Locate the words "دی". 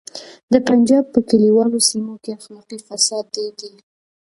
3.61-3.73